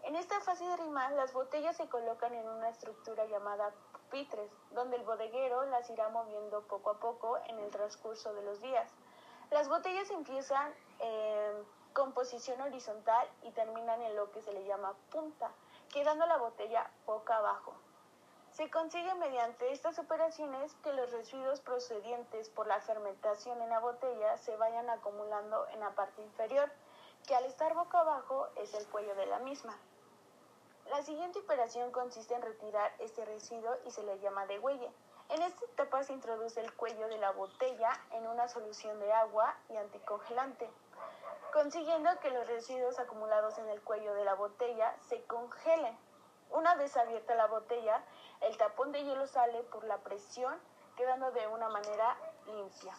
En 0.05 0.17
esta 0.17 0.41
fase 0.41 0.65
de 0.65 0.79
rima, 0.79 1.11
las 1.11 1.35
botellas 1.35 1.77
se 1.77 1.91
colocan 1.91 2.33
en 2.33 2.49
una 2.49 2.71
estructura 2.71 3.27
llamada 3.27 3.71
pupitres, 3.93 4.51
donde 4.71 4.97
el 4.97 5.03
bodeguero 5.03 5.67
las 5.67 5.91
irá 5.91 6.09
moviendo 6.09 6.63
poco 6.63 6.89
a 6.89 6.99
poco 6.99 7.39
en 7.49 7.59
el 7.59 7.71
transcurso 7.71 8.33
de 8.33 8.43
los 8.45 8.63
días. 8.63 8.91
Las 9.51 9.69
botellas 9.69 10.11
empiezan 10.11 10.73
eh, 11.01 11.63
con 11.93 12.13
posición 12.13 12.59
horizontal 12.63 13.29
y 13.43 13.51
terminan 13.51 14.01
en 14.01 14.17
lo 14.17 14.33
que 14.33 14.41
se 14.41 14.55
le 14.55 14.65
llama 14.65 14.95
punta, 15.11 15.51
quedando 15.93 16.25
la 16.25 16.39
botella 16.39 16.91
boca 17.05 17.37
abajo. 17.37 17.75
Se 18.53 18.71
consigue 18.71 19.15
mediante 19.15 19.73
estas 19.73 19.99
operaciones 19.99 20.75
que 20.85 20.93
los 20.93 21.11
residuos 21.11 21.61
procedientes 21.61 22.51
por 22.51 22.67
la 22.67 22.81
fermentación 22.81 23.63
en 23.63 23.71
la 23.71 23.81
botella 23.81 24.37
se 24.37 24.55
vayan 24.57 24.91
acumulando 24.91 25.67
en 25.69 25.81
la 25.81 25.95
parte 25.95 26.21
inferior, 26.21 26.71
que 27.27 27.35
al 27.35 27.47
estar 27.47 27.75
boca 27.75 28.01
abajo 28.01 28.49
es 28.57 28.75
el 28.75 28.87
cuello 28.89 29.15
de 29.15 29.25
la 29.25 29.39
misma. 29.39 29.79
La 30.91 31.03
siguiente 31.03 31.39
operación 31.39 31.91
consiste 31.93 32.35
en 32.35 32.43
retirar 32.43 32.93
este 32.99 33.25
residuo 33.25 33.75
y 33.87 33.91
se 33.91 34.03
le 34.03 34.19
llama 34.19 34.47
degüelle. 34.47 34.93
En 35.31 35.41
esta 35.41 35.65
etapa 35.65 36.03
se 36.03 36.13
introduce 36.13 36.61
el 36.61 36.75
cuello 36.75 37.09
de 37.09 37.17
la 37.17 37.31
botella 37.31 37.91
en 38.11 38.27
una 38.27 38.49
solución 38.49 38.99
de 39.01 39.13
agua 39.15 39.57
y 39.71 39.77
anticongelante 39.77 40.69
consiguiendo 41.53 42.11
que 42.21 42.31
los 42.31 42.47
residuos 42.47 42.99
acumulados 42.99 43.59
en 43.59 43.69
el 43.69 43.83
cuello 43.83 44.15
de 44.15 44.25
la 44.25 44.35
botella 44.35 44.97
se 45.09 45.23
congelen. 45.25 45.97
Una 46.53 46.75
vez 46.75 46.95
abierta 46.99 47.35
la 47.35 47.47
botella, 47.47 48.05
el 48.43 48.59
tapón 48.59 48.93
de 48.93 49.03
hielo 49.03 49.27
sale 49.27 49.63
por 49.65 49.85
la 49.85 49.97
presión, 49.99 50.61
quedando 50.97 51.31
de 51.33 51.47
una 51.47 51.71
manera 51.71 52.15
limpia. 52.45 52.95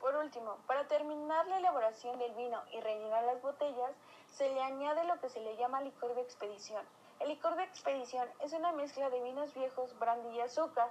Por 0.00 0.16
último, 0.16 0.56
para 0.66 0.88
terminar 0.88 1.46
la 1.46 1.58
elaboración 1.58 2.18
del 2.18 2.34
vino 2.34 2.60
y 2.72 2.80
rellenar 2.80 3.22
las 3.22 3.40
botellas, 3.42 3.92
se 4.26 4.52
le 4.52 4.60
añade 4.60 5.04
lo 5.04 5.20
que 5.20 5.28
se 5.28 5.40
le 5.40 5.56
llama 5.56 5.82
licor 5.82 6.16
de 6.16 6.22
expedición. 6.22 6.84
El 7.20 7.28
licor 7.28 7.54
de 7.54 7.62
expedición 7.62 8.28
es 8.40 8.52
una 8.52 8.72
mezcla 8.72 9.08
de 9.08 9.22
vinos 9.22 9.54
viejos, 9.54 9.96
brandy 10.00 10.30
y 10.30 10.40
azúcar. 10.40 10.90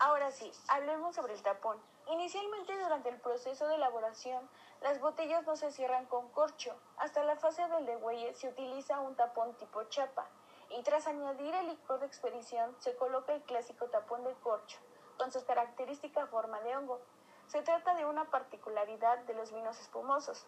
Ahora 0.00 0.32
sí, 0.32 0.50
hablemos 0.66 1.14
sobre 1.14 1.34
el 1.34 1.42
tapón. 1.44 1.80
Inicialmente 2.08 2.76
durante 2.76 3.08
el 3.08 3.20
proceso 3.20 3.68
de 3.68 3.76
elaboración, 3.76 4.50
las 4.80 5.00
botellas 5.00 5.46
no 5.46 5.54
se 5.54 5.70
cierran 5.70 6.06
con 6.06 6.28
corcho. 6.30 6.74
Hasta 6.96 7.22
la 7.22 7.36
fase 7.36 7.68
del 7.68 7.86
degüelle 7.86 8.34
se 8.34 8.48
utiliza 8.48 8.98
un 8.98 9.14
tapón 9.14 9.54
tipo 9.58 9.84
chapa 9.84 10.28
y 10.76 10.82
tras 10.82 11.06
añadir 11.06 11.54
el 11.54 11.68
licor 11.68 12.00
de 12.00 12.06
expedición 12.06 12.74
se 12.78 12.96
coloca 12.96 13.34
el 13.34 13.42
clásico 13.42 13.86
tapón 13.86 14.24
de 14.24 14.34
corcho 14.34 14.78
con 15.18 15.30
su 15.30 15.44
característica 15.44 16.26
forma 16.26 16.60
de 16.60 16.76
hongo. 16.76 17.00
Se 17.46 17.62
trata 17.62 17.94
de 17.94 18.04
una 18.04 18.30
particularidad 18.30 19.18
de 19.20 19.34
los 19.34 19.52
vinos 19.52 19.78
espumosos, 19.78 20.46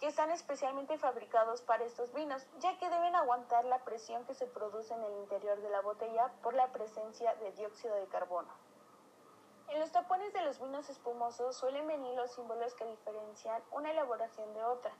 que 0.00 0.06
están 0.06 0.30
especialmente 0.30 0.98
fabricados 0.98 1.62
para 1.62 1.84
estos 1.84 2.12
vinos, 2.12 2.46
ya 2.58 2.78
que 2.78 2.90
deben 2.90 3.16
aguantar 3.16 3.64
la 3.64 3.84
presión 3.84 4.24
que 4.26 4.34
se 4.34 4.46
produce 4.46 4.92
en 4.92 5.02
el 5.02 5.12
interior 5.14 5.60
de 5.60 5.70
la 5.70 5.80
botella 5.80 6.30
por 6.42 6.54
la 6.54 6.70
presencia 6.72 7.34
de 7.36 7.52
dióxido 7.52 7.94
de 7.94 8.06
carbono. 8.06 8.52
En 9.68 9.80
los 9.80 9.90
tapones 9.90 10.32
de 10.32 10.42
los 10.42 10.60
vinos 10.60 10.88
espumosos 10.90 11.56
suelen 11.56 11.86
venir 11.86 12.14
los 12.14 12.30
símbolos 12.32 12.74
que 12.74 12.84
diferencian 12.84 13.62
una 13.72 13.90
elaboración 13.90 14.52
de 14.54 14.62
otra. 14.62 14.92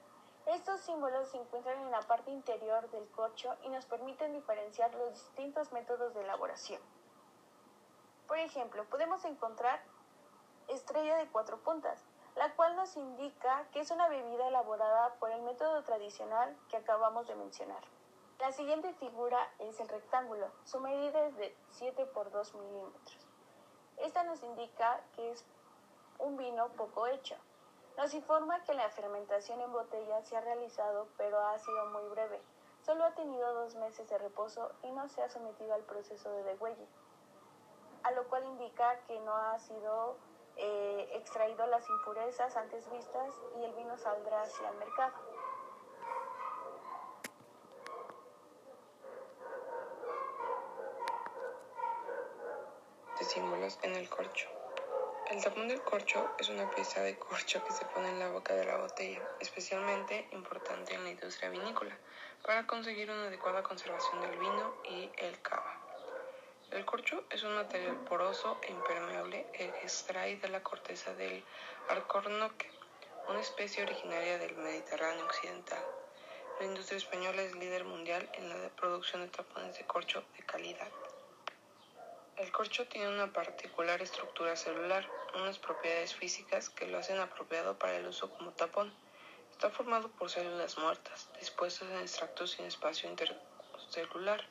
Estos 0.46 0.80
símbolos 0.80 1.28
se 1.28 1.38
encuentran 1.38 1.76
en 1.82 1.90
la 1.90 2.00
parte 2.02 2.30
interior 2.30 2.88
del 2.90 3.08
corcho 3.10 3.56
y 3.64 3.68
nos 3.68 3.84
permiten 3.86 4.32
diferenciar 4.32 4.94
los 4.94 5.12
distintos 5.12 5.72
métodos 5.72 6.14
de 6.14 6.22
elaboración. 6.22 6.80
Por 8.28 8.38
ejemplo, 8.38 8.84
podemos 8.84 9.24
encontrar 9.24 9.82
estrella 10.68 11.16
de 11.16 11.26
cuatro 11.28 11.58
puntas, 11.58 12.00
la 12.36 12.54
cual 12.54 12.76
nos 12.76 12.96
indica 12.96 13.66
que 13.72 13.80
es 13.80 13.90
una 13.90 14.08
bebida 14.08 14.46
elaborada 14.46 15.14
por 15.14 15.30
el 15.30 15.42
método 15.42 15.82
tradicional 15.82 16.56
que 16.68 16.76
acabamos 16.76 17.26
de 17.26 17.34
mencionar. 17.34 17.82
La 18.38 18.52
siguiente 18.52 18.92
figura 18.94 19.50
es 19.58 19.80
el 19.80 19.88
rectángulo. 19.88 20.50
Su 20.64 20.78
medida 20.78 21.26
es 21.26 21.36
de 21.36 21.56
7 21.70 22.06
por 22.06 22.30
2 22.30 22.54
milímetros. 22.54 23.26
Esta 23.96 24.22
nos 24.24 24.42
indica 24.42 25.00
que 25.14 25.32
es 25.32 25.44
un 26.18 26.36
vino 26.36 26.68
poco 26.76 27.06
hecho. 27.06 27.36
Nos 27.96 28.12
informa 28.12 28.62
que 28.64 28.74
la 28.74 28.90
fermentación 28.90 29.60
en 29.60 29.72
botella 29.72 30.22
se 30.22 30.36
ha 30.36 30.40
realizado 30.40 31.08
pero 31.16 31.40
ha 31.40 31.58
sido 31.58 31.86
muy 31.86 32.08
breve. 32.10 32.40
Solo 32.82 33.04
ha 33.04 33.14
tenido 33.14 33.52
dos 33.54 33.74
meses 33.76 34.08
de 34.08 34.18
reposo 34.18 34.70
y 34.82 34.90
no 34.92 35.08
se 35.08 35.22
ha 35.22 35.28
sometido 35.28 35.74
al 35.74 35.82
proceso 35.82 36.30
de 36.30 36.42
degüelle, 36.44 36.86
a 38.02 38.12
lo 38.12 38.28
cual 38.28 38.44
indica 38.44 39.00
que 39.06 39.18
no 39.20 39.34
ha 39.34 39.58
sido 39.58 40.16
eh, 40.56 41.08
extraído 41.14 41.66
las 41.66 41.88
impurezas 41.88 42.56
antes 42.56 42.88
vistas 42.90 43.34
y 43.58 43.64
el 43.64 43.72
vino 43.72 43.96
saldrá 43.98 44.42
hacia 44.42 44.68
el 44.68 44.76
mercado. 44.76 45.14
símbolos 53.26 53.78
en 53.82 53.94
el 53.94 54.08
corcho. 54.08 54.55
El 55.28 55.42
tapón 55.42 55.66
del 55.66 55.82
corcho 55.82 56.30
es 56.38 56.50
una 56.50 56.70
pieza 56.70 57.02
de 57.02 57.18
corcho 57.18 57.62
que 57.64 57.72
se 57.72 57.84
pone 57.84 58.10
en 58.10 58.20
la 58.20 58.28
boca 58.28 58.54
de 58.54 58.64
la 58.64 58.76
botella, 58.76 59.28
especialmente 59.40 60.28
importante 60.30 60.94
en 60.94 61.02
la 61.02 61.10
industria 61.10 61.50
vinícola, 61.50 61.98
para 62.44 62.64
conseguir 62.68 63.10
una 63.10 63.26
adecuada 63.26 63.64
conservación 63.64 64.20
del 64.20 64.38
vino 64.38 64.72
y 64.88 65.10
el 65.16 65.42
cava. 65.42 65.80
El 66.70 66.84
corcho 66.84 67.24
es 67.30 67.42
un 67.42 67.56
material 67.56 67.96
poroso 68.08 68.56
e 68.62 68.70
impermeable 68.70 69.46
que 69.52 69.64
extrae 69.82 70.36
de 70.36 70.48
la 70.48 70.62
corteza 70.62 71.12
del 71.14 71.44
alcornoque, 71.88 72.70
una 73.28 73.40
especie 73.40 73.82
originaria 73.82 74.38
del 74.38 74.54
Mediterráneo 74.54 75.24
occidental. 75.24 75.82
La 76.60 76.66
industria 76.66 76.98
española 76.98 77.42
es 77.42 77.56
líder 77.56 77.84
mundial 77.84 78.30
en 78.34 78.48
la 78.48 78.68
producción 78.76 79.22
de 79.22 79.28
tapones 79.28 79.76
de 79.76 79.84
corcho 79.86 80.22
de 80.36 80.46
calidad. 80.46 80.88
El 82.38 82.52
corcho 82.52 82.86
tiene 82.86 83.08
una 83.08 83.32
particular 83.32 84.02
estructura 84.02 84.56
celular, 84.56 85.08
unas 85.36 85.58
propiedades 85.58 86.14
físicas 86.14 86.68
que 86.68 86.86
lo 86.86 86.98
hacen 86.98 87.18
apropiado 87.18 87.78
para 87.78 87.96
el 87.96 88.06
uso 88.06 88.30
como 88.30 88.50
tapón. 88.50 88.92
Está 89.52 89.70
formado 89.70 90.10
por 90.10 90.28
células 90.28 90.76
muertas, 90.76 91.30
dispuestas 91.40 91.88
en 91.88 92.00
extractos 92.00 92.50
sin 92.50 92.66
espacio 92.66 93.08
intercelular. 93.08 94.46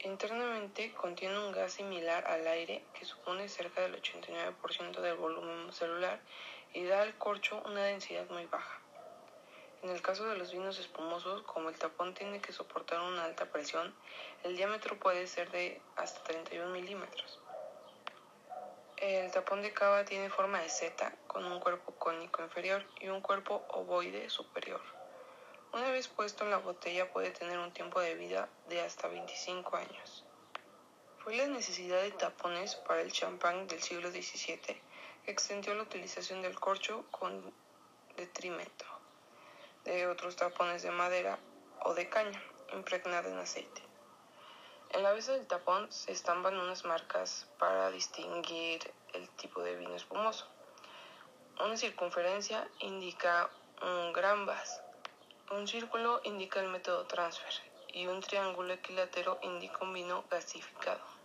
Internamente 0.00 0.92
contiene 0.92 1.38
un 1.38 1.52
gas 1.52 1.72
similar 1.72 2.26
al 2.26 2.46
aire 2.46 2.84
que 2.92 3.06
supone 3.06 3.48
cerca 3.48 3.80
del 3.80 4.00
89% 4.00 5.00
del 5.00 5.16
volumen 5.16 5.72
celular 5.72 6.20
y 6.74 6.84
da 6.84 7.00
al 7.00 7.16
corcho 7.16 7.62
una 7.64 7.84
densidad 7.84 8.28
muy 8.28 8.44
baja. 8.44 8.77
En 9.80 9.90
el 9.90 10.02
caso 10.02 10.24
de 10.24 10.36
los 10.36 10.50
vinos 10.50 10.76
espumosos, 10.80 11.42
como 11.42 11.68
el 11.68 11.78
tapón 11.78 12.12
tiene 12.12 12.40
que 12.40 12.52
soportar 12.52 13.00
una 13.00 13.22
alta 13.22 13.46
presión, 13.46 13.94
el 14.42 14.56
diámetro 14.56 14.98
puede 14.98 15.28
ser 15.28 15.52
de 15.52 15.80
hasta 15.94 16.20
31 16.24 16.72
milímetros. 16.72 17.38
El 18.96 19.30
tapón 19.30 19.62
de 19.62 19.72
cava 19.72 20.04
tiene 20.04 20.30
forma 20.30 20.60
de 20.60 20.68
seta, 20.68 21.14
con 21.28 21.44
un 21.44 21.60
cuerpo 21.60 21.94
cónico 21.94 22.42
inferior 22.42 22.84
y 22.98 23.06
un 23.06 23.20
cuerpo 23.20 23.64
ovoide 23.68 24.28
superior. 24.28 24.80
Una 25.72 25.90
vez 25.90 26.08
puesto 26.08 26.42
en 26.42 26.50
la 26.50 26.58
botella 26.58 27.12
puede 27.12 27.30
tener 27.30 27.56
un 27.60 27.72
tiempo 27.72 28.00
de 28.00 28.16
vida 28.16 28.48
de 28.68 28.80
hasta 28.80 29.06
25 29.06 29.76
años. 29.76 30.24
Fue 31.18 31.36
la 31.36 31.46
necesidad 31.46 32.02
de 32.02 32.10
tapones 32.10 32.74
para 32.74 33.00
el 33.00 33.12
champán 33.12 33.68
del 33.68 33.80
siglo 33.80 34.10
XVII 34.10 34.58
que 35.24 35.30
extendió 35.30 35.72
la 35.74 35.84
utilización 35.84 36.42
del 36.42 36.58
corcho 36.58 37.04
con 37.12 37.52
detrimento 38.16 38.97
de 39.88 40.06
otros 40.06 40.36
tapones 40.36 40.82
de 40.82 40.90
madera 40.90 41.38
o 41.82 41.94
de 41.94 42.08
caña 42.08 42.42
impregnada 42.72 43.28
en 43.28 43.38
aceite. 43.38 43.82
En 44.90 45.02
la 45.02 45.12
base 45.12 45.32
del 45.32 45.46
tapón 45.46 45.90
se 45.92 46.12
estampan 46.12 46.56
unas 46.58 46.84
marcas 46.84 47.46
para 47.58 47.90
distinguir 47.90 48.80
el 49.12 49.28
tipo 49.30 49.62
de 49.62 49.76
vino 49.76 49.94
espumoso. 49.94 50.46
Una 51.60 51.76
circunferencia 51.76 52.68
indica 52.80 53.50
un 53.82 54.12
gran 54.12 54.46
vas. 54.46 54.82
Un 55.50 55.66
círculo 55.66 56.20
indica 56.24 56.60
el 56.60 56.68
método 56.68 57.06
transfer 57.06 57.52
y 57.92 58.06
un 58.06 58.20
triángulo 58.20 58.72
equilátero 58.74 59.38
indica 59.42 59.78
un 59.80 59.92
vino 59.92 60.24
gasificado. 60.30 61.17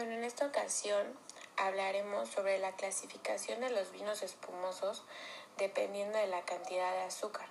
Bueno, 0.00 0.14
en 0.14 0.24
esta 0.24 0.46
ocasión 0.46 1.14
hablaremos 1.58 2.30
sobre 2.30 2.58
la 2.58 2.72
clasificación 2.72 3.60
de 3.60 3.68
los 3.68 3.92
vinos 3.92 4.22
espumosos 4.22 5.02
dependiendo 5.58 6.16
de 6.16 6.26
la 6.26 6.40
cantidad 6.46 6.90
de 6.94 7.02
azúcar. 7.02 7.46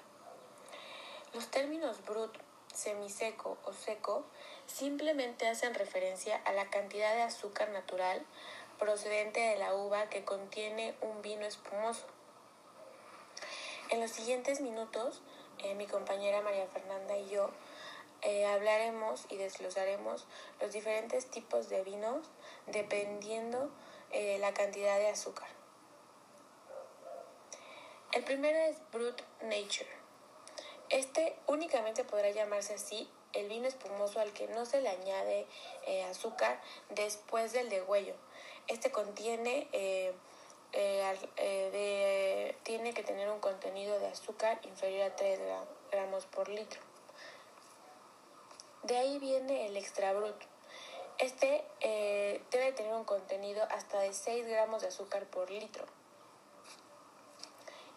Los 1.35 1.51
términos 1.51 2.03
brut, 2.05 2.35
semiseco 2.73 3.59
o 3.65 3.73
seco 3.73 4.25
simplemente 4.65 5.47
hacen 5.47 5.75
referencia 5.75 6.41
a 6.43 6.51
la 6.53 6.71
cantidad 6.71 7.13
de 7.13 7.21
azúcar 7.21 7.69
natural 7.69 8.25
procedente 8.79 9.39
de 9.41 9.59
la 9.59 9.75
uva 9.75 10.09
que 10.09 10.25
contiene 10.25 10.95
un 11.01 11.21
vino 11.21 11.45
espumoso. 11.45 12.07
En 13.89 14.01
los 14.01 14.09
siguientes 14.09 14.59
minutos, 14.59 15.21
eh, 15.59 15.75
mi 15.75 15.85
compañera 15.85 16.41
María 16.41 16.65
Fernanda 16.65 17.15
y 17.15 17.29
yo 17.29 17.51
eh, 18.21 18.45
hablaremos 18.47 19.25
y 19.29 19.37
desglosaremos 19.37 20.25
los 20.59 20.73
diferentes 20.73 21.27
tipos 21.27 21.69
de 21.69 21.83
vinos 21.83 22.27
dependiendo 22.71 23.69
eh, 24.11 24.37
la 24.39 24.53
cantidad 24.53 24.97
de 24.97 25.09
azúcar. 25.09 25.47
El 28.11 28.23
primero 28.23 28.57
es 28.57 28.77
Brut 28.91 29.21
Nature. 29.43 29.89
Este 30.89 31.35
únicamente 31.45 32.03
podrá 32.03 32.31
llamarse 32.31 32.73
así 32.73 33.07
el 33.33 33.47
vino 33.47 33.67
espumoso 33.67 34.19
al 34.19 34.33
que 34.33 34.47
no 34.47 34.65
se 34.65 34.81
le 34.81 34.89
añade 34.89 35.45
eh, 35.85 36.03
azúcar 36.05 36.59
después 36.89 37.53
del 37.53 37.69
degüello. 37.69 38.15
Este 38.67 38.91
contiene, 38.91 39.67
eh, 39.71 40.13
tiene 42.63 42.93
que 42.93 43.03
tener 43.03 43.29
un 43.29 43.39
contenido 43.39 43.99
de 43.99 44.07
azúcar 44.07 44.59
inferior 44.63 45.11
a 45.11 45.15
3 45.15 45.39
gramos 45.91 46.25
por 46.25 46.49
litro. 46.49 46.81
De 48.83 48.97
ahí 48.97 49.19
viene 49.19 49.67
el 49.67 49.77
extra 49.77 50.13
brut. 50.13 50.35
Este 51.19 51.65
debe 52.49 52.71
tener 52.71 52.93
un 52.93 53.03
contenido 53.03 53.61
hasta 53.69 53.99
de 53.99 54.13
6 54.13 54.47
gramos 54.47 54.81
de 54.81 54.87
azúcar 54.87 55.25
por 55.25 55.51
litro. 55.51 55.85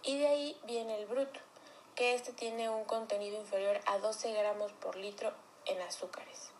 Y 0.02 0.18
de 0.18 0.26
ahí 0.26 0.60
viene 0.64 0.98
el 0.98 1.06
brut 1.06 1.30
que 1.94 2.14
este 2.14 2.32
tiene 2.32 2.68
un 2.68 2.84
contenido 2.84 3.38
inferior 3.38 3.80
a 3.86 3.98
12 3.98 4.32
gramos 4.32 4.72
por 4.72 4.96
litro 4.96 5.32
en 5.66 5.80
azúcares. 5.82 6.50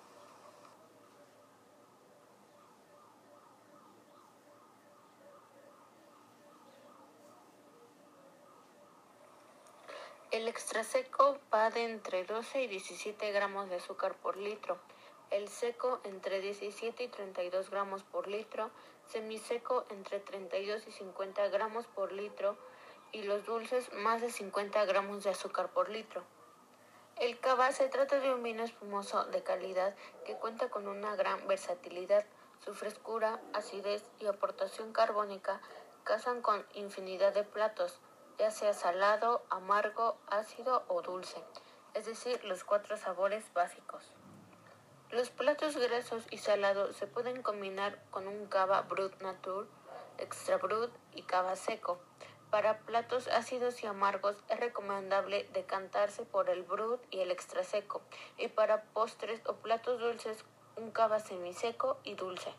El 10.31 10.47
extra 10.49 10.85
seco 10.85 11.39
va 11.53 11.71
de 11.71 11.85
entre 11.85 12.25
12 12.25 12.63
y 12.63 12.67
17 12.69 13.33
gramos 13.33 13.69
de 13.69 13.77
azúcar 13.77 14.15
por 14.15 14.37
litro, 14.37 14.79
el 15.33 15.49
seco 15.49 15.99
entre 16.05 16.41
17 16.41 17.05
y 17.05 17.09
32 17.09 17.71
gramos 17.71 18.03
por 18.03 18.29
litro, 18.29 18.71
semiseco 19.09 19.87
entre 19.89 20.21
32 20.21 20.87
y 20.87 20.93
50 20.93 21.49
gramos 21.49 21.87
por 21.87 22.13
litro, 22.13 22.57
y 23.13 23.23
los 23.23 23.47
dulces 23.47 23.91
más 23.95 24.21
de 24.21 24.31
50 24.31 24.85
gramos 24.85 25.25
de 25.25 25.31
azúcar 25.31 25.71
por 25.71 25.89
litro. 25.89 26.23
El 27.17 27.41
cava 27.41 27.73
se 27.73 27.89
trata 27.89 28.21
de 28.21 28.35
un 28.35 28.43
vino 28.43 28.63
espumoso 28.63 29.25
de 29.25 29.43
calidad 29.43 29.95
que 30.27 30.37
cuenta 30.37 30.69
con 30.69 30.87
una 30.87 31.17
gran 31.17 31.47
versatilidad. 31.47 32.27
Su 32.63 32.75
frescura, 32.75 33.41
acidez 33.55 34.05
y 34.21 34.27
aportación 34.27 34.93
carbónica 34.93 35.63
casan 36.05 36.43
con 36.43 36.67
infinidad 36.75 37.33
de 37.33 37.45
platos, 37.45 38.01
ya 38.39 38.51
sea 38.51 38.75
salado, 38.75 39.43
amargo, 39.49 40.19
ácido 40.27 40.85
o 40.89 41.01
dulce, 41.01 41.43
es 41.95 42.05
decir, 42.05 42.45
los 42.45 42.65
cuatro 42.65 42.97
sabores 42.99 43.45
básicos. 43.55 44.13
Los 45.13 45.29
platos 45.29 45.77
grasos 45.77 46.25
y 46.31 46.39
salados 46.39 46.97
se 46.97 47.07
pueden 47.07 47.43
combinar 47.43 48.03
con 48.11 48.27
un 48.27 48.47
cava 48.47 48.81
brut 48.81 49.21
nature, 49.21 49.69
extra 50.17 50.57
brut 50.57 50.91
y 51.15 51.21
cava 51.25 51.55
seco. 51.55 52.01
Para 52.51 52.79
platos 52.79 53.29
ácidos 53.29 53.83
y 53.83 53.87
amargos 53.87 54.43
es 54.49 54.59
recomendable 54.59 55.47
decantarse 55.53 56.25
por 56.25 56.49
el 56.49 56.63
brut 56.63 57.03
y 57.11 57.21
el 57.21 57.31
extra 57.31 57.63
seco, 57.63 58.01
y 58.39 58.49
para 58.49 58.85
postres 58.95 59.43
o 59.45 59.57
platos 59.57 60.01
dulces 60.01 60.47
un 60.77 60.91
cava 60.93 61.21
semiseco 61.21 61.99
y 62.05 62.15
dulce. 62.15 62.51